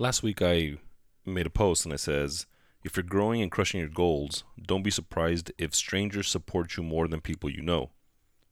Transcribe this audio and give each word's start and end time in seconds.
last 0.00 0.22
week 0.22 0.40
I 0.40 0.78
made 1.26 1.46
a 1.46 1.50
post 1.50 1.84
and 1.84 1.92
I 1.92 1.98
says, 1.98 2.46
if 2.82 2.96
you're 2.96 3.04
growing 3.04 3.42
and 3.42 3.50
crushing 3.50 3.80
your 3.80 3.90
goals, 3.90 4.44
don't 4.60 4.82
be 4.82 4.90
surprised 4.90 5.52
if 5.58 5.74
strangers 5.74 6.26
support 6.26 6.78
you 6.78 6.82
more 6.82 7.06
than 7.06 7.20
people 7.20 7.50
you 7.50 7.60
know. 7.60 7.90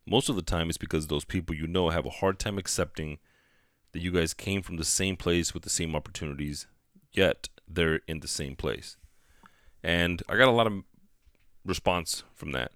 Most 0.06 0.28
of 0.28 0.36
the 0.36 0.42
time, 0.42 0.68
it's 0.68 0.76
because 0.76 1.06
those 1.06 1.24
people 1.24 1.56
you 1.56 1.66
know 1.66 1.88
have 1.88 2.04
a 2.04 2.10
hard 2.10 2.38
time 2.38 2.58
accepting 2.58 3.18
that 3.92 4.02
you 4.02 4.12
guys 4.12 4.34
came 4.34 4.60
from 4.60 4.76
the 4.76 4.84
same 4.84 5.16
place 5.16 5.54
with 5.54 5.62
the 5.62 5.70
same 5.70 5.96
opportunities, 5.96 6.66
yet 7.12 7.48
they're 7.66 8.00
in 8.06 8.20
the 8.20 8.28
same 8.28 8.54
place. 8.54 8.98
And 9.82 10.22
I 10.28 10.36
got 10.36 10.48
a 10.48 10.52
lot 10.52 10.66
of 10.66 10.82
response 11.64 12.24
from 12.34 12.52
that. 12.52 12.72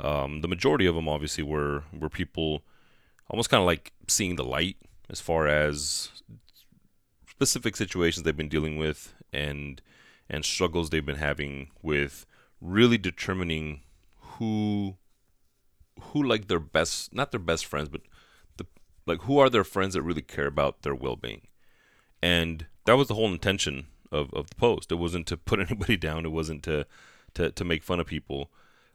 Um, 0.00 0.40
the 0.40 0.48
majority 0.48 0.86
of 0.86 0.96
them, 0.96 1.08
obviously, 1.08 1.44
were 1.44 1.84
were 1.92 2.08
people 2.08 2.62
almost 3.28 3.50
kind 3.50 3.60
of 3.60 3.66
like 3.66 3.92
seeing 4.08 4.34
the 4.34 4.44
light 4.44 4.76
as 5.08 5.20
far 5.20 5.46
as 5.46 6.10
specific 7.40 7.74
situations 7.74 8.22
they've 8.22 8.36
been 8.36 8.50
dealing 8.50 8.76
with 8.76 9.14
and 9.32 9.80
and 10.28 10.44
struggles 10.44 10.90
they've 10.90 11.06
been 11.06 11.16
having 11.16 11.70
with 11.80 12.26
really 12.60 12.98
determining 12.98 13.80
who 14.16 14.98
who 15.98 16.22
like 16.22 16.48
their 16.48 16.60
best 16.60 17.14
not 17.14 17.30
their 17.30 17.40
best 17.40 17.64
friends 17.64 17.88
but 17.88 18.02
the 18.58 18.66
like 19.06 19.22
who 19.22 19.38
are 19.38 19.48
their 19.48 19.64
friends 19.64 19.94
that 19.94 20.02
really 20.02 20.20
care 20.20 20.44
about 20.44 20.82
their 20.82 20.94
well-being. 20.94 21.40
And 22.22 22.66
that 22.84 22.98
was 22.98 23.08
the 23.08 23.14
whole 23.14 23.32
intention 23.32 23.86
of, 24.12 24.30
of 24.34 24.50
the 24.50 24.56
post. 24.56 24.92
It 24.92 24.96
wasn't 24.96 25.26
to 25.28 25.38
put 25.38 25.60
anybody 25.66 25.96
down. 25.96 26.26
It 26.26 26.32
wasn't 26.32 26.62
to 26.64 26.86
to, 27.32 27.50
to 27.52 27.64
make 27.64 27.82
fun 27.82 28.00
of 28.00 28.06
people. 28.06 28.50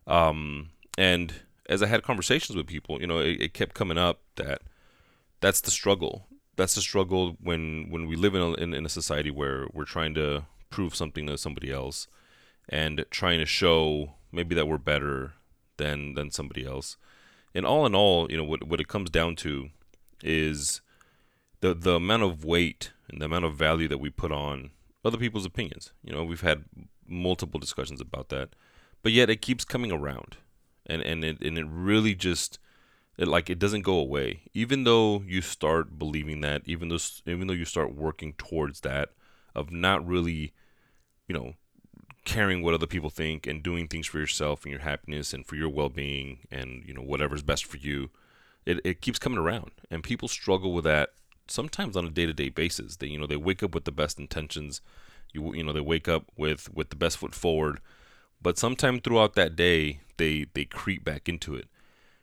Um, 0.05 0.69
and 0.99 1.33
as 1.67 1.81
i 1.81 1.87
had 1.87 2.03
conversations 2.03 2.55
with 2.55 2.67
people 2.67 3.01
you 3.01 3.07
know 3.07 3.17
it, 3.17 3.41
it 3.41 3.53
kept 3.55 3.73
coming 3.73 3.97
up 3.97 4.21
that 4.35 4.61
that's 5.41 5.61
the 5.61 5.71
struggle 5.71 6.27
that's 6.55 6.75
the 6.75 6.81
struggle 6.81 7.37
when 7.41 7.89
when 7.89 8.07
we 8.07 8.15
live 8.15 8.35
in 8.35 8.41
a, 8.41 8.53
in, 8.53 8.73
in 8.73 8.85
a 8.85 8.89
society 8.89 9.31
where 9.31 9.67
we're 9.73 9.85
trying 9.85 10.13
to 10.15 10.45
prove 10.69 10.95
something 10.95 11.27
to 11.27 11.37
somebody 11.37 11.71
else 11.71 12.07
and 12.69 13.05
trying 13.09 13.39
to 13.39 13.45
show 13.45 14.13
maybe 14.31 14.55
that 14.55 14.67
we're 14.67 14.77
better 14.77 15.33
than 15.77 16.13
than 16.13 16.31
somebody 16.31 16.65
else. 16.65 16.97
And 17.53 17.65
all 17.65 17.85
in 17.85 17.95
all, 17.95 18.29
you 18.29 18.37
know, 18.37 18.43
what 18.43 18.67
what 18.67 18.81
it 18.81 18.87
comes 18.87 19.09
down 19.09 19.35
to 19.37 19.69
is 20.23 20.81
the 21.61 21.73
the 21.73 21.95
amount 21.95 22.23
of 22.23 22.43
weight 22.43 22.91
and 23.09 23.21
the 23.21 23.25
amount 23.25 23.45
of 23.45 23.55
value 23.55 23.87
that 23.87 23.99
we 23.99 24.09
put 24.09 24.31
on 24.31 24.71
other 25.03 25.17
people's 25.17 25.45
opinions. 25.45 25.93
You 26.03 26.13
know, 26.13 26.23
we've 26.23 26.41
had 26.41 26.65
multiple 27.07 27.59
discussions 27.59 28.01
about 28.01 28.29
that, 28.29 28.49
but 29.03 29.11
yet 29.11 29.29
it 29.29 29.41
keeps 29.41 29.63
coming 29.63 29.91
around, 29.91 30.37
and 30.85 31.01
and 31.01 31.23
it 31.23 31.41
and 31.41 31.57
it 31.57 31.67
really 31.69 32.15
just 32.15 32.59
it 33.17 33.27
like 33.27 33.49
it 33.49 33.59
doesn't 33.59 33.81
go 33.81 33.97
away. 33.97 34.41
Even 34.53 34.83
though 34.83 35.23
you 35.25 35.41
start 35.41 35.97
believing 35.97 36.41
that, 36.41 36.61
even 36.65 36.89
though 36.89 36.99
even 37.25 37.47
though 37.47 37.53
you 37.53 37.65
start 37.65 37.95
working 37.95 38.33
towards 38.33 38.81
that, 38.81 39.09
of 39.53 39.71
not 39.71 40.05
really, 40.05 40.53
you 41.27 41.33
know, 41.33 41.53
caring 42.25 42.61
what 42.61 42.73
other 42.73 42.87
people 42.87 43.09
think 43.09 43.47
and 43.47 43.63
doing 43.63 43.87
things 43.87 44.07
for 44.07 44.19
yourself 44.19 44.63
and 44.63 44.71
your 44.71 44.81
happiness 44.81 45.33
and 45.33 45.45
for 45.45 45.55
your 45.55 45.69
well-being 45.69 46.39
and 46.51 46.83
you 46.85 46.93
know 46.93 47.01
whatever's 47.01 47.43
best 47.43 47.65
for 47.65 47.77
you 47.77 48.09
it, 48.65 48.79
it 48.83 49.01
keeps 49.01 49.19
coming 49.19 49.39
around. 49.39 49.71
And 49.89 50.03
people 50.03 50.27
struggle 50.27 50.73
with 50.73 50.83
that 50.85 51.11
sometimes 51.47 51.95
on 51.95 52.05
a 52.05 52.09
day-to-day 52.09 52.49
basis. 52.49 52.97
They 52.97 53.07
you 53.07 53.19
know 53.19 53.27
they 53.27 53.37
wake 53.37 53.63
up 53.63 53.73
with 53.73 53.85
the 53.85 53.91
best 53.91 54.19
intentions. 54.19 54.81
You 55.33 55.53
you 55.53 55.63
know 55.63 55.73
they 55.73 55.81
wake 55.81 56.07
up 56.07 56.25
with 56.35 56.73
with 56.73 56.89
the 56.89 56.95
best 56.95 57.17
foot 57.17 57.35
forward. 57.35 57.79
But 58.41 58.57
sometime 58.57 58.99
throughout 58.99 59.35
that 59.35 59.55
day 59.55 60.01
they 60.17 60.47
they 60.53 60.65
creep 60.65 61.03
back 61.03 61.29
into 61.29 61.55
it 61.55 61.67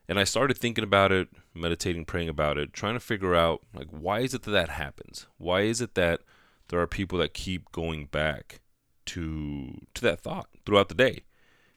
and 0.08 0.18
i 0.18 0.24
started 0.24 0.56
thinking 0.56 0.84
about 0.84 1.12
it 1.12 1.28
meditating 1.54 2.04
praying 2.04 2.28
about 2.28 2.58
it 2.58 2.72
trying 2.72 2.94
to 2.94 3.00
figure 3.00 3.34
out 3.34 3.62
like 3.74 3.88
why 3.90 4.20
is 4.20 4.34
it 4.34 4.42
that 4.42 4.50
that 4.50 4.70
happens 4.70 5.26
why 5.38 5.62
is 5.62 5.80
it 5.80 5.94
that 5.94 6.20
there 6.68 6.80
are 6.80 6.86
people 6.86 7.18
that 7.18 7.34
keep 7.34 7.70
going 7.70 8.06
back 8.06 8.60
to 9.04 9.78
to 9.94 10.02
that 10.02 10.20
thought 10.20 10.48
throughout 10.64 10.88
the 10.88 10.94
day. 10.94 11.24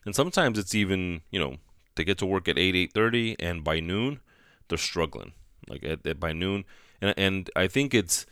And 0.05 0.15
sometimes 0.15 0.57
it's 0.57 0.75
even, 0.75 1.21
you 1.31 1.39
know, 1.39 1.57
they 1.95 2.03
get 2.03 2.17
to 2.19 2.25
work 2.25 2.47
at 2.47 2.57
8 2.57 2.75
8:30 2.94 3.35
and 3.39 3.63
by 3.63 3.79
noon 3.79 4.22
they're 4.67 4.77
struggling. 4.77 5.33
Like 5.67 5.83
at, 5.83 6.05
at 6.07 6.19
by 6.19 6.31
noon 6.31 6.63
and 7.01 7.13
and 7.17 7.50
I 7.55 7.67
think 7.67 7.94
it's 7.94 8.25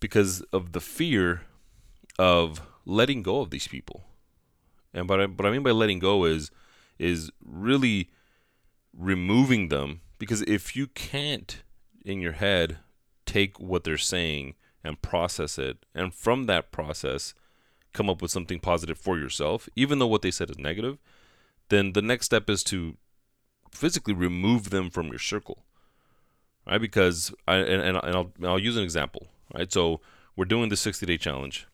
because 0.00 0.40
of 0.52 0.72
the 0.72 0.80
fear 0.80 1.42
of 2.18 2.62
letting 2.84 3.22
go 3.22 3.40
of 3.40 3.50
these 3.50 3.68
people. 3.68 4.04
And 4.94 5.08
what 5.08 5.20
I, 5.20 5.26
what 5.26 5.44
I 5.44 5.50
mean 5.50 5.62
by 5.62 5.72
letting 5.72 5.98
go 5.98 6.24
is 6.24 6.50
is 6.98 7.30
really 7.44 8.10
removing 8.96 9.68
them 9.68 10.00
because 10.18 10.42
if 10.42 10.74
you 10.74 10.86
can't 10.86 11.62
in 12.04 12.20
your 12.20 12.32
head 12.32 12.78
take 13.26 13.58
what 13.60 13.84
they're 13.84 13.98
saying 13.98 14.54
and 14.82 15.02
process 15.02 15.58
it 15.58 15.84
and 15.94 16.14
from 16.14 16.46
that 16.46 16.70
process 16.70 17.34
come 17.92 18.08
up 18.08 18.22
with 18.22 18.30
something 18.30 18.60
positive 18.60 18.98
for 18.98 19.18
yourself, 19.18 19.68
even 19.74 19.98
though 19.98 20.06
what 20.06 20.22
they 20.22 20.30
said 20.30 20.50
is 20.50 20.58
negative, 20.58 20.98
then 21.68 21.92
the 21.92 22.02
next 22.02 22.26
step 22.26 22.48
is 22.48 22.62
to 22.64 22.96
physically 23.72 24.14
remove 24.14 24.70
them 24.70 24.90
from 24.90 25.08
your 25.08 25.18
circle, 25.18 25.64
right? 26.66 26.80
Because 26.80 27.34
I 27.48 27.56
and, 27.56 27.98
and 27.98 28.16
I'll, 28.16 28.32
I'll 28.44 28.58
use 28.58 28.76
an 28.76 28.84
example, 28.84 29.28
right? 29.54 29.72
So 29.72 30.00
we're 30.36 30.44
doing 30.44 30.68
the 30.68 30.76
60 30.76 31.04
day 31.06 31.16
challenge 31.16 31.66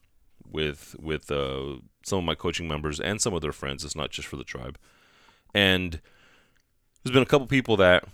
with 0.50 0.96
with 1.00 1.30
uh, 1.30 1.76
some 2.04 2.18
of 2.18 2.24
my 2.24 2.34
coaching 2.34 2.68
members 2.68 3.00
and 3.00 3.20
some 3.20 3.34
of 3.34 3.42
their 3.42 3.52
friends. 3.52 3.84
It's 3.84 3.96
not 3.96 4.10
just 4.10 4.28
for 4.28 4.36
the 4.36 4.44
tribe, 4.44 4.78
and 5.52 6.00
there's 7.02 7.12
been 7.12 7.22
a 7.22 7.26
couple 7.26 7.46
people 7.46 7.76
that 7.78 8.04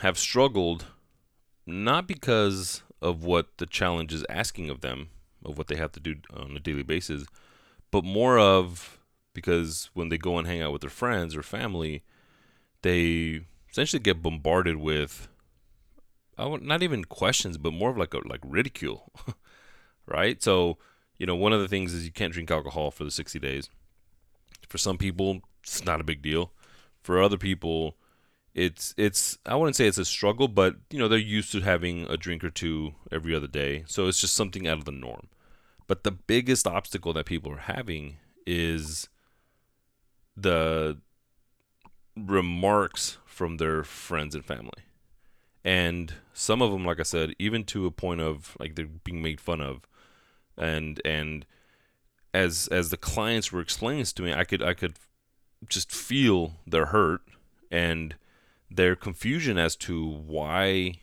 have 0.00 0.18
struggled, 0.18 0.86
not 1.66 2.06
because 2.06 2.82
of 3.00 3.24
what 3.24 3.58
the 3.58 3.66
challenge 3.66 4.12
is 4.12 4.24
asking 4.28 4.70
of 4.70 4.80
them, 4.80 5.10
of 5.44 5.58
what 5.58 5.68
they 5.68 5.76
have 5.76 5.92
to 5.92 6.00
do 6.00 6.16
on 6.34 6.56
a 6.56 6.60
daily 6.60 6.82
basis, 6.82 7.26
but 7.90 8.04
more 8.04 8.38
of 8.38 8.98
because 9.34 9.90
when 9.94 10.08
they 10.08 10.18
go 10.18 10.38
and 10.38 10.46
hang 10.46 10.60
out 10.60 10.72
with 10.72 10.82
their 10.82 10.90
friends 10.90 11.34
or 11.34 11.42
family, 11.42 12.02
they 12.82 13.42
essentially 13.70 14.00
get 14.00 14.22
bombarded 14.22 14.76
with 14.76 15.28
I 16.38 16.56
not 16.56 16.82
even 16.82 17.04
questions, 17.04 17.58
but 17.58 17.72
more 17.72 17.90
of 17.90 17.96
like 17.96 18.14
a 18.14 18.26
like 18.26 18.40
ridicule, 18.44 19.12
right? 20.06 20.42
So 20.42 20.78
you 21.18 21.26
know, 21.26 21.36
one 21.36 21.52
of 21.52 21.60
the 21.60 21.68
things 21.68 21.94
is 21.94 22.04
you 22.04 22.12
can't 22.12 22.32
drink 22.32 22.50
alcohol 22.50 22.90
for 22.90 23.04
the 23.04 23.10
60 23.10 23.38
days. 23.38 23.70
For 24.68 24.78
some 24.78 24.98
people, 24.98 25.40
it's 25.62 25.84
not 25.84 26.00
a 26.00 26.04
big 26.04 26.22
deal. 26.22 26.52
For 27.02 27.20
other 27.20 27.38
people, 27.38 27.96
it's 28.54 28.94
it's 28.96 29.38
I 29.46 29.56
wouldn't 29.56 29.76
say 29.76 29.86
it's 29.86 29.98
a 29.98 30.04
struggle, 30.04 30.48
but 30.48 30.76
you 30.90 30.98
know 30.98 31.08
they're 31.08 31.18
used 31.18 31.52
to 31.52 31.60
having 31.60 32.06
a 32.08 32.16
drink 32.16 32.44
or 32.44 32.50
two 32.50 32.94
every 33.10 33.34
other 33.34 33.46
day, 33.46 33.84
so 33.86 34.06
it's 34.06 34.20
just 34.20 34.34
something 34.34 34.66
out 34.66 34.78
of 34.78 34.84
the 34.84 34.92
norm. 34.92 35.28
But 35.86 36.04
the 36.04 36.12
biggest 36.12 36.66
obstacle 36.66 37.12
that 37.14 37.26
people 37.26 37.52
are 37.52 37.58
having 37.58 38.16
is 38.46 39.08
the 40.36 40.98
remarks 42.16 43.18
from 43.24 43.56
their 43.56 43.82
friends 43.82 44.34
and 44.34 44.44
family. 44.44 44.70
And 45.64 46.14
some 46.32 46.60
of 46.60 46.72
them, 46.72 46.84
like 46.84 47.00
I 47.00 47.04
said, 47.04 47.34
even 47.38 47.64
to 47.64 47.86
a 47.86 47.90
point 47.90 48.20
of 48.20 48.56
like 48.58 48.74
they're 48.74 48.86
being 48.86 49.22
made 49.22 49.40
fun 49.40 49.60
of, 49.60 49.86
and 50.56 51.00
and 51.04 51.46
as 52.34 52.68
as 52.68 52.90
the 52.90 52.96
clients 52.96 53.52
were 53.52 53.60
explaining 53.60 54.00
this 54.00 54.12
to 54.14 54.22
me, 54.22 54.32
I 54.32 54.44
could 54.44 54.62
I 54.62 54.74
could 54.74 54.94
just 55.68 55.90
feel 55.90 56.54
their 56.66 56.86
hurt 56.86 57.22
and 57.70 58.16
their 58.70 58.96
confusion 58.96 59.58
as 59.58 59.76
to 59.76 60.06
why 60.06 60.94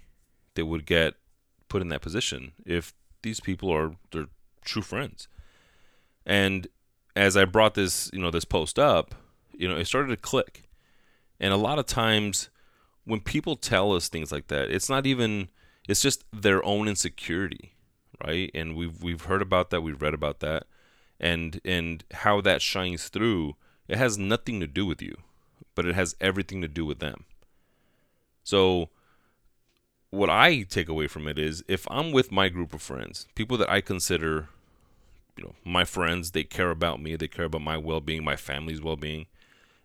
they 0.55 0.63
would 0.63 0.85
get 0.85 1.15
put 1.67 1.81
in 1.81 1.89
that 1.89 2.01
position 2.01 2.51
if 2.65 2.93
these 3.21 3.39
people 3.39 3.71
are 3.71 3.95
they're 4.11 4.27
true 4.63 4.81
friends. 4.81 5.27
And 6.25 6.67
as 7.15 7.35
I 7.35 7.45
brought 7.45 7.73
this, 7.73 8.09
you 8.13 8.19
know, 8.19 8.31
this 8.31 8.45
post 8.45 8.79
up, 8.79 9.15
you 9.53 9.67
know, 9.67 9.77
it 9.77 9.85
started 9.85 10.09
to 10.09 10.17
click. 10.17 10.69
And 11.39 11.53
a 11.53 11.57
lot 11.57 11.79
of 11.79 11.85
times 11.85 12.49
when 13.05 13.19
people 13.19 13.55
tell 13.55 13.93
us 13.93 14.09
things 14.09 14.31
like 14.31 14.47
that, 14.47 14.69
it's 14.69 14.89
not 14.89 15.05
even 15.05 15.49
it's 15.87 16.01
just 16.01 16.23
their 16.31 16.63
own 16.63 16.87
insecurity, 16.87 17.73
right? 18.23 18.51
And 18.53 18.75
we've 18.75 19.01
we've 19.01 19.23
heard 19.23 19.41
about 19.41 19.69
that, 19.69 19.81
we've 19.81 20.01
read 20.01 20.13
about 20.13 20.39
that. 20.39 20.65
And 21.19 21.59
and 21.65 22.03
how 22.11 22.41
that 22.41 22.61
shines 22.61 23.09
through, 23.09 23.55
it 23.89 23.97
has 23.97 24.17
nothing 24.17 24.59
to 24.59 24.67
do 24.67 24.85
with 24.85 25.01
you, 25.01 25.17
but 25.75 25.85
it 25.85 25.95
has 25.95 26.15
everything 26.21 26.61
to 26.61 26.67
do 26.67 26.85
with 26.85 26.99
them. 26.99 27.25
So, 28.43 28.89
what 30.11 30.29
I 30.29 30.61
take 30.61 30.87
away 30.87 31.07
from 31.07 31.27
it 31.27 31.37
is 31.37 31.63
if 31.67 31.87
I'm 31.89 32.11
with 32.11 32.31
my 32.31 32.49
group 32.49 32.73
of 32.73 32.81
friends, 32.81 33.27
people 33.35 33.57
that 33.57 33.69
I 33.69 33.81
consider, 33.81 34.49
you 35.35 35.43
know, 35.43 35.55
my 35.65 35.85
friends, 35.85 36.31
they 36.31 36.43
care 36.43 36.69
about 36.69 37.01
me, 37.01 37.15
they 37.15 37.27
care 37.27 37.45
about 37.45 37.61
my 37.61 37.77
well 37.77 37.99
being, 37.99 38.23
my 38.23 38.35
family's 38.35 38.81
well 38.81 38.95
being. 38.95 39.25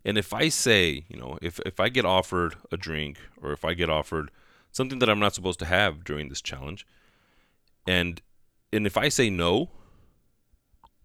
And 0.04 0.18
if 0.18 0.34
I 0.34 0.50
say, 0.50 1.04
you 1.08 1.18
know, 1.18 1.38
if, 1.40 1.58
if 1.60 1.80
I 1.80 1.88
get 1.88 2.04
offered 2.04 2.56
a 2.70 2.76
drink 2.76 3.18
or 3.40 3.52
if 3.52 3.64
I 3.64 3.72
get 3.72 3.88
offered 3.88 4.30
something 4.70 4.98
that 4.98 5.08
I'm 5.08 5.18
not 5.18 5.34
supposed 5.34 5.58
to 5.60 5.66
have 5.66 6.04
during 6.04 6.28
this 6.28 6.42
challenge, 6.42 6.86
and 7.86 8.20
and 8.70 8.86
if 8.86 8.98
I 8.98 9.08
say 9.08 9.30
no, 9.30 9.70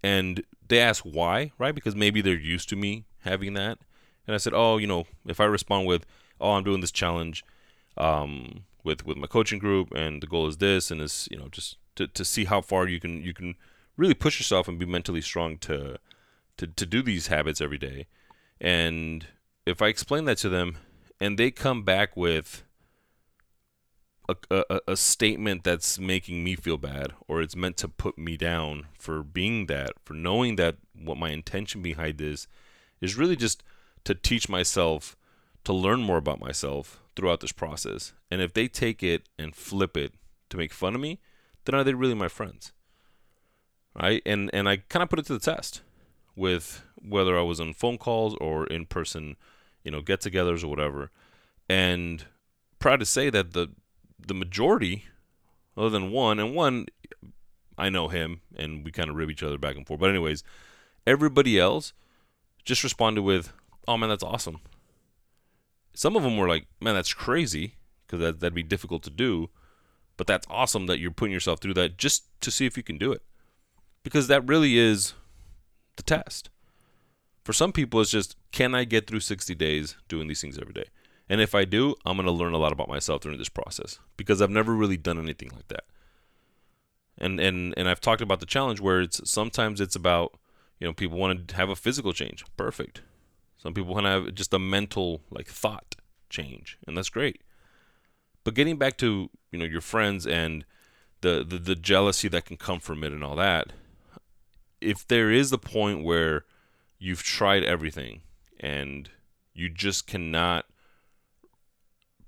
and 0.04 0.44
they 0.70 0.80
ask 0.80 1.04
why, 1.04 1.52
right? 1.58 1.76
Because 1.76 1.96
maybe 1.96 2.22
they're 2.22 2.36
used 2.36 2.70
to 2.70 2.76
me 2.76 3.06
having 3.20 3.54
that. 3.56 3.80
And 4.26 4.34
I 4.34 4.38
said, 4.38 4.54
oh, 4.56 4.78
you 4.78 4.88
know, 4.88 5.06
if 5.28 5.40
I 5.40 5.46
respond 5.46 5.88
with, 5.88 6.06
oh, 6.40 6.52
I'm 6.52 6.64
doing 6.64 6.82
this 6.82 6.92
challenge 6.92 7.44
um, 7.98 8.66
with 8.84 9.06
with 9.06 9.18
my 9.18 9.28
coaching 9.28 9.60
group, 9.60 9.92
and 9.94 10.22
the 10.24 10.28
goal 10.28 10.48
is 10.48 10.58
this, 10.58 10.90
and 10.90 11.02
is 11.02 11.28
you 11.32 11.38
know 11.38 11.50
just 11.52 11.78
to, 11.96 12.08
to 12.08 12.24
see 12.24 12.46
how 12.46 12.62
far 12.62 12.88
you 12.88 13.00
can 13.00 13.22
you 13.22 13.34
can 13.34 13.56
really 13.98 14.14
push 14.14 14.40
yourself 14.40 14.68
and 14.68 14.80
be 14.80 14.86
mentally 14.86 15.22
strong 15.22 15.58
to 15.58 15.98
to 16.58 16.68
to 16.68 16.86
do 16.86 17.02
these 17.02 17.28
habits 17.28 17.60
every 17.60 17.78
day. 17.78 18.08
And 18.62 19.28
if 19.66 19.82
I 19.82 19.88
explain 19.88 20.26
that 20.26 20.38
to 20.40 20.50
them 20.50 20.78
and 21.20 21.38
they 21.38 21.52
come 21.52 21.84
back 21.84 22.16
with 22.16 22.64
a, 24.50 24.64
a, 24.70 24.82
a, 24.90 24.98
statement 24.98 25.64
that's 25.64 26.00
making 26.00 26.44
me 26.44 26.56
feel 26.56 26.78
bad 26.78 27.14
or 27.28 27.42
it's 27.42 27.56
meant 27.56 27.78
to 27.78 27.88
put 27.88 28.18
me 28.18 28.38
down 28.38 28.88
for 28.98 29.24
being 29.24 29.66
that, 29.68 29.94
for 30.04 30.14
knowing 30.14 30.56
that 30.58 30.78
what 30.94 31.18
my 31.18 31.30
intention 31.30 31.82
behind 31.82 32.18
this 32.18 32.48
is 33.02 33.18
really 33.18 33.36
just 33.36 33.64
to 34.04 34.16
teach 34.16 34.50
myself 34.50 35.16
to 35.64 35.74
learn 35.74 36.02
more 36.02 36.18
about 36.18 36.40
myself 36.40 37.02
throughout 37.16 37.42
this 37.42 37.52
process. 37.52 38.14
And 38.32 38.42
if 38.42 38.54
they 38.54 38.68
take 38.68 39.04
it 39.04 39.28
and 39.38 39.56
flip 39.56 39.98
it 39.98 40.14
to 40.50 40.58
make 40.58 40.74
fun 40.74 40.96
of 40.96 41.02
me, 41.02 41.20
then 41.66 41.76
are 41.76 41.84
they 41.84 41.94
really 41.94 42.16
my 42.16 42.28
friends? 42.28 42.72
Right? 44.00 44.22
And 44.26 44.50
and 44.54 44.70
I 44.70 44.78
kind 44.78 45.04
of 45.04 45.10
put 45.10 45.20
it 45.20 45.26
to 45.26 45.34
the 45.34 45.40
test 45.40 45.82
with 46.36 46.84
whether 46.96 47.38
I 47.38 47.42
was 47.42 47.60
on 47.60 47.74
phone 47.74 47.98
calls 47.98 48.36
or 48.40 48.66
in 48.68 48.86
person, 48.86 49.36
you 49.84 49.92
know, 49.92 50.02
get-togethers 50.02 50.64
or 50.64 50.68
whatever. 50.68 51.12
And 51.68 52.26
proud 52.80 53.00
to 53.02 53.06
say 53.06 53.30
that 53.30 53.54
the 53.54 53.70
the 54.26 54.34
majority, 54.34 55.06
other 55.78 55.90
than 55.90 56.12
one, 56.12 56.40
and 56.40 56.54
one, 56.54 56.88
I 57.78 57.90
know 57.90 58.10
him, 58.10 58.42
and 58.56 58.84
we 58.84 58.92
kind 58.92 59.10
of 59.10 59.16
rib 59.16 59.30
each 59.30 59.44
other 59.44 59.58
back 59.58 59.76
and 59.76 59.88
forth. 59.88 60.00
But 60.00 60.10
anyways, 60.10 60.44
everybody 61.08 61.60
else 61.60 61.94
just 62.66 62.84
responded 62.84 63.22
with, 63.22 63.54
"Oh 63.88 63.98
man, 63.98 64.10
that's 64.10 64.24
awesome." 64.24 64.60
Some 65.94 66.16
of 66.16 66.24
them 66.24 66.38
were 66.38 66.48
like, 66.48 66.68
"Man, 66.80 66.96
that's 66.96 67.14
crazy," 67.14 67.76
because 68.06 68.20
that 68.20 68.40
that'd 68.40 68.54
be 68.54 68.64
difficult 68.64 69.04
to 69.04 69.10
do. 69.10 69.50
But 70.18 70.28
that's 70.28 70.48
awesome 70.50 70.88
that 70.88 71.00
you're 71.00 71.12
putting 71.12 71.34
yourself 71.34 71.62
through 71.62 71.76
that 71.76 71.98
just 71.98 72.26
to 72.42 72.52
see 72.52 72.66
if 72.66 72.76
you 72.76 72.84
can 72.84 72.98
do 72.98 73.14
it, 73.14 73.24
because 74.04 74.28
that 74.28 74.46
really 74.46 74.78
is 74.78 75.14
the 75.96 76.04
test. 76.04 76.50
For 77.46 77.54
some 77.54 77.72
people, 77.72 78.02
it's 78.02 78.12
just, 78.12 78.36
can 78.52 78.76
I 78.76 78.84
get 78.84 79.08
through 79.08 79.22
60 79.22 79.56
days 79.56 79.96
doing 80.10 80.28
these 80.28 80.42
things 80.42 80.60
every 80.60 80.74
day? 80.74 80.86
And 81.30 81.40
if 81.40 81.54
I 81.54 81.64
do, 81.64 81.96
I'm 82.06 82.18
going 82.18 82.26
to 82.26 82.32
learn 82.32 82.54
a 82.54 82.58
lot 82.58 82.72
about 82.72 82.90
myself 82.90 83.22
during 83.22 83.38
this 83.38 83.50
process 83.50 84.00
because 84.18 84.42
I've 84.42 84.50
never 84.50 84.74
really 84.74 84.98
done 84.98 85.20
anything 85.20 85.52
like 85.54 85.68
that. 85.68 85.84
And 87.18 87.40
and 87.40 87.74
and 87.78 87.88
I've 87.88 88.02
talked 88.02 88.22
about 88.22 88.40
the 88.40 88.46
challenge 88.46 88.80
where 88.80 89.02
it's 89.02 89.30
sometimes 89.30 89.80
it's 89.80 89.96
about, 89.96 90.40
you 90.80 90.88
know, 90.88 90.94
people 90.94 91.18
want 91.18 91.48
to 91.50 91.56
have 91.56 91.70
a 91.70 91.76
physical 91.76 92.14
change. 92.14 92.44
Perfect. 92.58 93.02
Some 93.58 93.74
people 93.74 93.94
want 93.94 94.06
to 94.06 94.12
have 94.12 94.36
just 94.36 94.54
a 94.54 94.60
mental 94.60 95.22
like 95.30 95.48
thought 95.48 95.96
change, 96.30 96.78
and 96.88 96.98
that's 96.98 97.10
great. 97.10 97.42
But 98.44 98.56
getting 98.56 98.78
back 98.78 98.98
to, 99.00 99.30
you 99.52 99.60
know, 99.60 99.66
your 99.66 99.82
friends 99.82 100.26
and 100.26 100.66
the, 101.22 101.46
the 101.48 101.58
the 101.58 101.76
jealousy 101.76 102.30
that 102.30 102.46
can 102.46 102.58
come 102.58 102.80
from 102.80 103.04
it 103.04 103.12
and 103.12 103.24
all 103.24 103.36
that, 103.36 103.74
if 104.80 105.06
there 105.06 105.30
is 105.30 105.50
the 105.50 105.58
point 105.58 106.04
where 106.06 106.46
you've 106.98 107.22
tried 107.22 107.64
everything 107.66 108.22
and 108.60 109.10
you 109.54 109.70
just 109.70 110.08
cannot 110.08 110.66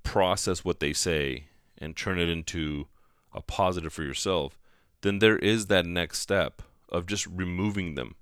process 0.02 0.64
what 0.64 0.80
they 0.80 0.92
say 0.92 1.44
and 1.78 1.96
turn 1.96 2.18
it 2.18 2.28
into 2.28 2.86
a 3.32 3.40
positive 3.40 3.92
for 3.92 4.02
yourself, 4.02 4.58
then 5.02 5.18
there 5.18 5.38
is 5.38 5.66
that 5.66 5.86
next 5.86 6.20
step 6.20 6.62
of 6.88 7.06
just 7.06 7.26
removing 7.26 7.94
them. 7.94 8.14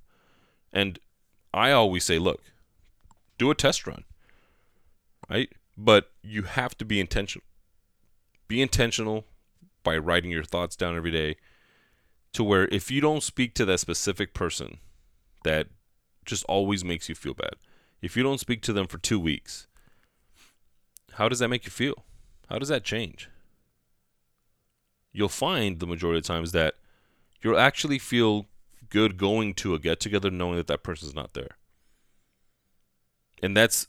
And 0.73 0.99
I 1.53 1.73
always 1.73 2.05
say, 2.05 2.19
look, 2.19 2.43
do 3.39 3.51
a 3.51 3.55
test 3.55 3.87
run, 3.87 4.05
right? 5.29 5.51
But 5.77 6.11
you 6.23 6.43
have 6.43 6.77
to 6.79 6.85
be 6.85 7.01
intentional. 7.01 7.45
Be 8.49 8.63
intentional 8.63 9.25
by 9.83 9.97
writing 9.97 10.31
your 10.31 10.45
thoughts 10.45 10.77
down 10.77 10.97
every 10.97 11.11
day 11.11 11.37
to 12.33 12.45
where 12.45 12.67
if 12.69 12.91
you 12.91 13.01
don't 13.01 13.23
speak 13.23 13.55
to 13.55 13.65
that 13.65 13.81
specific 13.81 14.35
person 14.35 14.79
that 15.43 15.69
just 16.25 16.45
always 16.45 16.85
makes 16.85 17.09
you 17.09 17.15
feel 17.15 17.35
bad, 17.35 17.55
if 18.01 18.17
you 18.17 18.23
don't 18.23 18.41
speak 18.41 18.63
to 18.63 18.73
them 18.73 18.87
for 18.87 18.99
two 18.99 19.19
weeks, 19.19 19.67
how 21.21 21.29
does 21.29 21.41
that 21.41 21.49
make 21.49 21.67
you 21.67 21.71
feel? 21.71 22.07
How 22.49 22.59
does 22.59 22.71
that 22.71 22.83
change? 22.83 23.29
You'll 25.13 25.29
find 25.29 25.79
the 25.79 25.87
majority 25.87 26.17
of 26.17 26.25
times 26.25 26.53
that 26.53 26.77
you'll 27.43 27.59
actually 27.59 27.99
feel 27.99 28.47
good 28.89 29.19
going 29.19 29.53
to 29.57 29.75
a 29.75 29.79
get 29.79 30.01
together 30.01 30.31
knowing 30.31 30.57
that 30.57 30.67
that 30.69 30.83
person's 30.83 31.15
not 31.15 31.35
there. 31.35 31.59
And 33.43 33.55
that's 33.55 33.87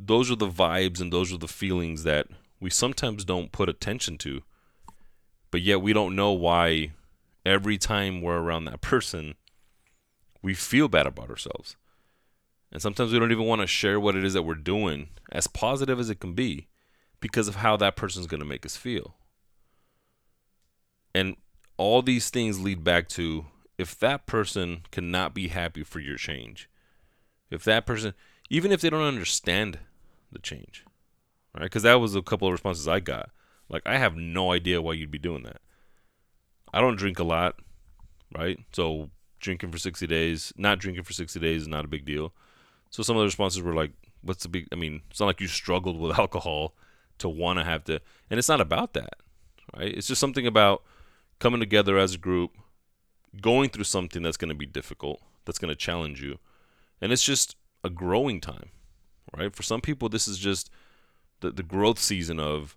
those 0.00 0.28
are 0.28 0.34
the 0.34 0.48
vibes 0.48 1.00
and 1.00 1.12
those 1.12 1.32
are 1.32 1.38
the 1.38 1.46
feelings 1.46 2.02
that 2.02 2.26
we 2.58 2.68
sometimes 2.68 3.24
don't 3.24 3.52
put 3.52 3.68
attention 3.68 4.18
to. 4.18 4.42
But 5.52 5.62
yet 5.62 5.82
we 5.82 5.92
don't 5.92 6.16
know 6.16 6.32
why 6.32 6.94
every 7.46 7.78
time 7.78 8.20
we're 8.20 8.40
around 8.40 8.64
that 8.64 8.80
person 8.80 9.36
we 10.42 10.52
feel 10.52 10.88
bad 10.88 11.06
about 11.06 11.30
ourselves. 11.30 11.76
And 12.72 12.82
sometimes 12.82 13.12
we 13.12 13.20
don't 13.20 13.30
even 13.30 13.46
want 13.46 13.60
to 13.60 13.68
share 13.68 14.00
what 14.00 14.16
it 14.16 14.24
is 14.24 14.32
that 14.32 14.42
we're 14.42 14.54
doing, 14.54 15.10
as 15.30 15.46
positive 15.46 16.00
as 16.00 16.10
it 16.10 16.18
can 16.18 16.32
be, 16.32 16.66
because 17.22 17.48
of 17.48 17.54
how 17.54 17.78
that 17.78 17.96
person's 17.96 18.26
going 18.26 18.42
to 18.42 18.46
make 18.46 18.66
us 18.66 18.76
feel. 18.76 19.14
And 21.14 21.36
all 21.78 22.02
these 22.02 22.28
things 22.28 22.60
lead 22.60 22.84
back 22.84 23.08
to 23.10 23.46
if 23.78 23.98
that 24.00 24.26
person 24.26 24.82
cannot 24.90 25.32
be 25.32 25.48
happy 25.48 25.84
for 25.84 26.00
your 26.00 26.16
change, 26.16 26.68
if 27.48 27.64
that 27.64 27.86
person, 27.86 28.12
even 28.50 28.72
if 28.72 28.80
they 28.80 28.90
don't 28.90 29.02
understand 29.02 29.78
the 30.32 30.40
change, 30.40 30.84
right? 31.54 31.64
Because 31.64 31.84
that 31.84 32.00
was 32.00 32.14
a 32.14 32.22
couple 32.22 32.48
of 32.48 32.52
responses 32.52 32.88
I 32.88 33.00
got. 33.00 33.30
Like, 33.68 33.82
I 33.86 33.96
have 33.98 34.16
no 34.16 34.52
idea 34.52 34.82
why 34.82 34.94
you'd 34.94 35.10
be 35.10 35.18
doing 35.18 35.44
that. 35.44 35.60
I 36.74 36.80
don't 36.80 36.96
drink 36.96 37.18
a 37.18 37.24
lot, 37.24 37.56
right? 38.36 38.58
So, 38.72 39.10
drinking 39.38 39.70
for 39.70 39.78
60 39.78 40.06
days, 40.08 40.52
not 40.56 40.80
drinking 40.80 41.04
for 41.04 41.12
60 41.12 41.38
days 41.38 41.62
is 41.62 41.68
not 41.68 41.84
a 41.84 41.88
big 41.88 42.04
deal. 42.04 42.32
So 42.90 43.02
some 43.02 43.16
of 43.16 43.20
the 43.20 43.26
responses 43.26 43.62
were 43.62 43.74
like, 43.74 43.92
"What's 44.22 44.42
the 44.42 44.48
big?" 44.48 44.68
I 44.72 44.74
mean, 44.74 45.02
it's 45.10 45.20
not 45.20 45.26
like 45.26 45.40
you 45.40 45.48
struggled 45.48 45.98
with 45.98 46.18
alcohol 46.18 46.74
to 47.22 47.28
want 47.28 47.58
to 47.58 47.64
have 47.64 47.84
to, 47.84 48.00
and 48.30 48.38
it's 48.38 48.48
not 48.48 48.60
about 48.60 48.92
that, 48.92 49.14
right? 49.76 49.92
It's 49.92 50.06
just 50.06 50.20
something 50.20 50.46
about 50.46 50.82
coming 51.38 51.60
together 51.60 51.98
as 51.98 52.14
a 52.14 52.18
group, 52.18 52.52
going 53.40 53.70
through 53.70 53.84
something 53.84 54.22
that's 54.22 54.36
going 54.36 54.50
to 54.50 54.54
be 54.54 54.66
difficult, 54.66 55.20
that's 55.44 55.58
going 55.58 55.70
to 55.70 55.76
challenge 55.76 56.22
you, 56.22 56.38
and 57.00 57.12
it's 57.12 57.24
just 57.24 57.56
a 57.82 57.90
growing 57.90 58.40
time, 58.40 58.68
right? 59.36 59.54
For 59.54 59.62
some 59.62 59.80
people, 59.80 60.08
this 60.08 60.28
is 60.28 60.38
just 60.38 60.70
the 61.40 61.50
the 61.50 61.62
growth 61.62 61.98
season 61.98 62.38
of, 62.38 62.76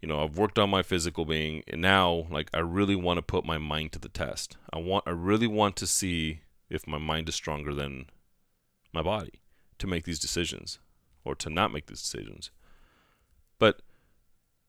you 0.00 0.08
know, 0.08 0.22
I've 0.22 0.36
worked 0.36 0.58
on 0.58 0.70
my 0.70 0.82
physical 0.82 1.24
being, 1.24 1.62
and 1.68 1.80
now 1.80 2.26
like 2.30 2.50
I 2.52 2.58
really 2.58 2.96
want 2.96 3.18
to 3.18 3.22
put 3.22 3.44
my 3.44 3.58
mind 3.58 3.92
to 3.92 3.98
the 3.98 4.08
test. 4.08 4.56
I 4.72 4.78
want, 4.78 5.04
I 5.06 5.10
really 5.10 5.46
want 5.46 5.76
to 5.76 5.86
see 5.86 6.40
if 6.68 6.86
my 6.86 6.98
mind 6.98 7.28
is 7.28 7.34
stronger 7.34 7.74
than 7.74 8.06
my 8.92 9.02
body 9.02 9.40
to 9.78 9.86
make 9.86 10.04
these 10.04 10.18
decisions 10.18 10.78
or 11.24 11.34
to 11.34 11.50
not 11.50 11.72
make 11.72 11.86
these 11.86 12.02
decisions. 12.02 12.50
But 13.62 13.80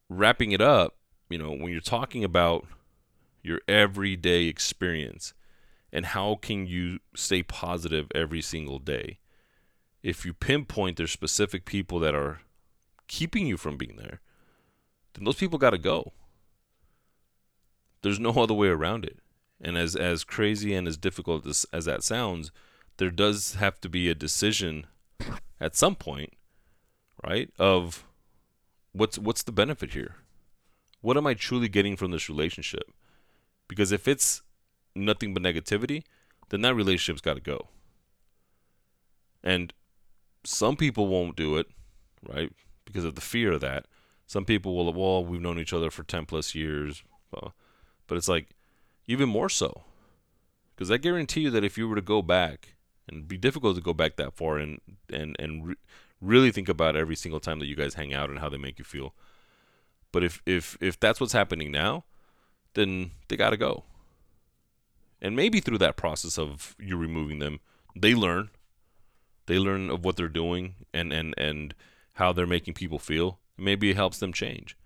wrapping 0.08 0.52
it 0.52 0.62
up, 0.62 0.98
you 1.28 1.40
know, 1.40 1.50
when 1.50 1.72
you're 1.72 1.82
talking 1.82 2.24
about 2.24 2.68
your 3.42 3.60
everyday 3.68 4.44
experience 4.44 5.34
and 5.92 6.06
how 6.06 6.36
can 6.36 6.68
you 6.68 7.00
stay 7.16 7.42
positive 7.42 8.06
every 8.14 8.44
single 8.44 8.78
day, 8.78 9.18
if 10.04 10.28
you 10.28 10.34
pinpoint 10.36 10.98
there's 10.98 11.12
specific 11.12 11.66
people 11.66 11.98
that 12.02 12.14
are 12.14 12.42
keeping 13.08 13.48
you 13.48 13.58
from 13.58 13.78
being 13.78 13.96
there, 13.96 14.22
then 15.16 15.24
those 15.24 15.38
people 15.38 15.58
got 15.58 15.72
to 15.72 15.80
go. 15.80 16.14
There's 18.04 18.20
no 18.20 18.30
other 18.30 18.54
way 18.54 18.68
around 18.68 19.06
it. 19.06 19.18
And 19.60 19.76
as 19.76 19.96
as 19.96 20.24
crazy 20.24 20.76
and 20.76 20.88
as 20.88 20.98
difficult 20.98 21.48
as, 21.48 21.66
as 21.74 21.86
that 21.86 22.04
sounds, 22.04 22.52
there 22.98 23.10
does 23.10 23.56
have 23.56 23.82
to 23.82 23.90
be 23.90 24.08
a 24.08 24.14
decision 24.14 24.86
at 25.60 25.76
some 25.76 25.96
point, 25.96 26.34
right? 27.24 27.50
Of 27.58 28.06
what's 28.94 29.20
what's 29.20 29.44
the 29.44 29.52
benefit 29.52 29.94
here? 29.94 30.16
What 31.02 31.18
am 31.18 31.28
I 31.28 31.34
truly 31.34 31.68
getting 31.68 31.98
from 31.98 32.12
this 32.12 32.30
relationship? 32.30 32.92
Because 33.68 33.92
if 33.92 34.08
it's 34.08 34.42
nothing 34.96 35.34
but 35.34 35.44
negativity, 35.44 36.04
then 36.50 36.62
that 36.62 36.76
relationship's 36.76 37.22
got 37.22 37.34
to 37.34 37.42
go. 37.42 37.68
And 39.44 39.74
some 40.46 40.78
people 40.78 41.08
won't 41.08 41.36
do 41.36 41.58
it, 41.58 41.68
right? 42.28 42.54
Because 42.86 43.04
of 43.04 43.16
the 43.16 43.22
fear 43.22 43.54
of 43.54 43.62
that. 43.62 43.86
Some 44.28 44.46
people 44.46 44.76
will, 44.76 44.94
well, 44.94 45.26
we've 45.26 45.42
known 45.42 45.60
each 45.60 45.74
other 45.74 45.92
for 45.92 46.04
10 46.04 46.26
plus 46.26 46.56
years. 46.56 47.04
But 48.08 48.18
it's 48.18 48.30
like, 48.30 48.50
even 49.08 49.28
more 49.28 49.50
so. 49.50 49.84
Because 50.76 50.92
I 50.92 50.98
guarantee 50.98 51.42
you 51.42 51.50
that 51.52 51.64
if 51.64 51.78
you 51.78 51.88
were 51.88 51.96
to 51.96 52.02
go 52.02 52.22
back 52.22 52.76
and 53.08 53.18
it'd 53.18 53.28
be 53.28 53.38
difficult 53.38 53.76
to 53.76 53.82
go 53.82 53.94
back 53.94 54.16
that 54.16 54.34
far 54.34 54.58
and 54.58 54.80
and 55.12 55.36
and 55.40 55.68
re- 55.68 55.76
really 56.24 56.52
think 56.52 56.70
about 56.70 56.96
every 56.96 57.16
single 57.16 57.40
time 57.40 57.60
that 57.60 57.68
you 57.68 57.76
guys 57.76 57.96
hang 57.96 58.14
out 58.14 58.30
and 58.30 58.40
how 58.40 58.50
they 58.50 58.58
make 58.58 58.80
you 58.80 58.86
feel. 58.86 59.14
But 60.12 60.24
if 60.24 60.42
if 60.46 60.78
if 60.80 61.00
that's 61.00 61.20
what's 61.20 61.34
happening 61.34 61.72
now, 61.72 62.06
then 62.74 63.12
they 63.28 63.36
got 63.36 63.50
to 63.50 63.58
go. 63.58 63.84
And 65.22 65.36
maybe 65.36 65.60
through 65.60 65.78
that 65.80 65.98
process 65.98 66.38
of 66.38 66.76
you 66.80 66.98
removing 66.98 67.40
them, 67.40 67.60
they 67.96 68.16
learn. 68.16 68.50
They 69.46 69.58
learn 69.58 69.90
of 69.90 70.06
what 70.06 70.16
they're 70.16 70.28
doing 70.28 70.76
and 70.94 71.12
and 71.12 71.34
and 71.38 71.76
how 72.14 72.32
they're 72.32 72.48
making 72.48 72.76
people 72.76 73.00
feel. 73.00 73.40
Maybe 73.58 73.90
it 73.90 73.96
helps 73.96 74.20
them 74.20 74.34
change. 74.34 74.78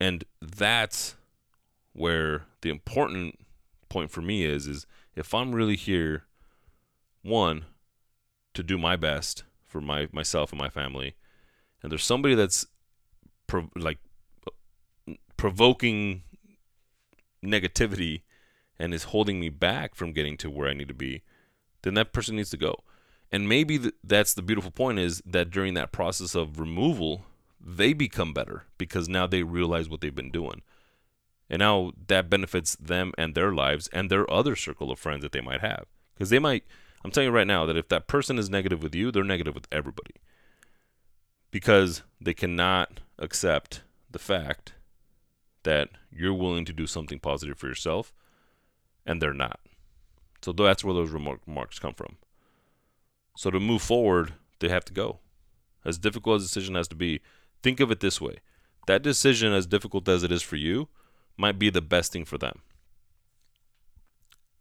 And 0.00 0.24
that's 0.40 1.16
where 1.92 2.44
the 2.60 2.70
important 2.70 3.40
point 3.88 4.10
for 4.10 4.20
me 4.20 4.44
is 4.44 4.66
is 4.66 4.86
if 5.14 5.32
I'm 5.32 5.54
really 5.54 5.76
here 5.76 6.24
one 7.22 7.64
to 8.52 8.62
do 8.62 8.76
my 8.76 8.96
best 8.96 9.44
for 9.66 9.80
my 9.80 10.08
myself 10.12 10.52
and 10.52 10.60
my 10.60 10.68
family 10.68 11.14
and 11.82 11.92
there's 11.92 12.04
somebody 12.04 12.34
that's 12.34 12.66
like 13.76 13.98
provoking 15.36 16.22
negativity 17.44 18.22
and 18.78 18.92
is 18.92 19.04
holding 19.04 19.40
me 19.40 19.48
back 19.48 19.94
from 19.94 20.12
getting 20.12 20.36
to 20.38 20.50
where 20.50 20.68
I 20.68 20.74
need 20.74 20.88
to 20.88 20.94
be, 20.94 21.22
then 21.82 21.94
that 21.94 22.12
person 22.12 22.36
needs 22.36 22.50
to 22.50 22.56
go. 22.56 22.82
And 23.32 23.48
maybe 23.48 23.78
th- 23.78 23.94
that's 24.04 24.34
the 24.34 24.42
beautiful 24.42 24.70
point 24.70 24.98
is 24.98 25.22
that 25.26 25.50
during 25.50 25.74
that 25.74 25.92
process 25.92 26.34
of 26.34 26.58
removal, 26.58 27.24
they 27.60 27.92
become 27.92 28.32
better 28.32 28.64
because 28.78 29.08
now 29.08 29.26
they 29.26 29.42
realize 29.42 29.88
what 29.88 30.00
they've 30.00 30.14
been 30.14 30.30
doing. 30.30 30.62
And 31.48 31.60
now 31.60 31.92
that 32.08 32.28
benefits 32.28 32.76
them 32.76 33.12
and 33.16 33.34
their 33.34 33.52
lives 33.52 33.88
and 33.92 34.10
their 34.10 34.30
other 34.30 34.56
circle 34.56 34.90
of 34.90 34.98
friends 34.98 35.22
that 35.22 35.32
they 35.32 35.40
might 35.40 35.60
have. 35.60 35.86
Because 36.14 36.30
they 36.30 36.38
might, 36.38 36.64
I'm 37.06 37.12
telling 37.12 37.28
you 37.28 37.36
right 37.36 37.46
now 37.46 37.64
that 37.66 37.76
if 37.76 37.86
that 37.90 38.08
person 38.08 38.36
is 38.36 38.50
negative 38.50 38.82
with 38.82 38.92
you, 38.92 39.12
they're 39.12 39.22
negative 39.22 39.54
with 39.54 39.68
everybody. 39.70 40.16
Because 41.52 42.02
they 42.20 42.34
cannot 42.34 42.98
accept 43.16 43.82
the 44.10 44.18
fact 44.18 44.72
that 45.62 45.90
you're 46.10 46.34
willing 46.34 46.64
to 46.64 46.72
do 46.72 46.84
something 46.84 47.20
positive 47.20 47.58
for 47.58 47.68
yourself 47.68 48.12
and 49.06 49.22
they're 49.22 49.32
not. 49.32 49.60
So 50.42 50.50
that's 50.50 50.82
where 50.82 50.94
those 50.94 51.12
remarks 51.12 51.78
come 51.78 51.94
from. 51.94 52.16
So 53.36 53.52
to 53.52 53.60
move 53.60 53.82
forward, 53.82 54.32
they 54.58 54.68
have 54.68 54.84
to 54.86 54.92
go. 54.92 55.20
As 55.84 55.98
difficult 55.98 56.38
as 56.38 56.42
the 56.42 56.48
decision 56.48 56.74
has 56.74 56.88
to 56.88 56.96
be, 56.96 57.20
think 57.62 57.78
of 57.78 57.92
it 57.92 58.00
this 58.00 58.20
way. 58.20 58.38
That 58.88 59.02
decision, 59.02 59.52
as 59.52 59.68
difficult 59.68 60.08
as 60.08 60.24
it 60.24 60.32
is 60.32 60.42
for 60.42 60.56
you, 60.56 60.88
might 61.36 61.56
be 61.56 61.70
the 61.70 61.80
best 61.80 62.10
thing 62.10 62.24
for 62.24 62.36
them. 62.36 62.62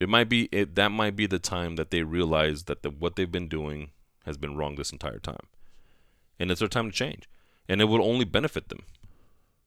It 0.05 0.09
might 0.09 0.29
be 0.29 0.49
it, 0.51 0.75
that 0.75 0.91
might 0.91 1.15
be 1.15 1.25
the 1.25 1.39
time 1.39 1.77
that 1.77 1.89
they 1.89 2.03
realize 2.03 2.65
that 2.65 2.83
the, 2.83 2.91
what 2.91 3.15
they've 3.15 3.31
been 3.31 3.47
doing 3.47 3.89
has 4.25 4.37
been 4.37 4.55
wrong 4.55 4.75
this 4.75 4.91
entire 4.91 5.17
time, 5.17 5.47
and 6.39 6.51
it's 6.51 6.59
their 6.59 6.69
time 6.69 6.91
to 6.91 6.95
change, 6.95 7.27
and 7.67 7.81
it 7.81 7.85
will 7.85 8.05
only 8.05 8.23
benefit 8.23 8.69
them 8.69 8.83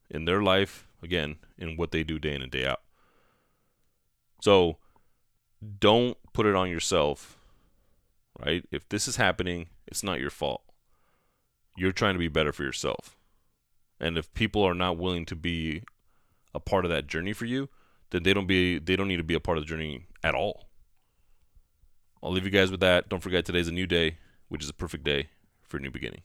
in 0.09 0.27
their 0.27 0.41
life 0.41 0.87
again 1.03 1.39
in 1.59 1.77
what 1.77 1.91
they 1.91 2.05
do 2.05 2.21
day 2.21 2.37
in 2.37 2.43
and 2.43 2.53
day 2.53 2.65
out. 2.65 2.83
So 4.41 4.77
don't 5.81 6.17
put 6.33 6.47
it 6.47 6.55
on 6.55 6.71
yourself, 6.71 7.37
right? 8.39 8.65
If 8.71 8.89
this 8.89 9.09
is 9.09 9.17
happening, 9.17 9.67
it's 9.89 10.05
not 10.05 10.21
your 10.21 10.31
fault. 10.31 10.63
You're 11.77 11.91
trying 11.91 12.15
to 12.15 12.21
be 12.21 12.29
better 12.29 12.53
for 12.53 12.63
yourself. 12.63 13.17
And 13.99 14.17
if 14.17 14.33
people 14.35 14.63
are 14.63 14.73
not 14.73 14.99
willing 14.99 15.27
to 15.27 15.35
be 15.35 15.83
a 16.55 16.61
part 16.61 16.85
of 16.85 16.93
that 16.93 17.09
journey 17.09 17.33
for 17.33 17.45
you, 17.45 17.71
then 18.11 18.23
they 18.23 18.33
don't 18.33 18.47
be 18.47 18.79
they 18.79 18.95
don't 18.95 19.09
need 19.09 19.17
to 19.17 19.25
be 19.25 19.35
a 19.35 19.41
part 19.41 19.59
of 19.59 19.65
the 19.65 19.69
journey 19.69 20.05
at 20.23 20.35
all. 20.35 20.69
I'll 22.23 22.33
leave 22.33 22.45
you 22.45 22.51
guys 22.51 22.71
with 22.71 22.81
that. 22.81 23.09
Don't 23.09 23.23
forget 23.23 23.45
today's 23.45 23.69
a 23.69 23.73
new 23.73 23.87
day, 23.87 24.19
which 24.49 24.63
is 24.63 24.69
a 24.69 24.75
perfect 24.75 25.05
day 25.05 25.29
for 25.63 25.77
a 25.77 25.81
new 25.81 25.91
beginning. 25.91 26.23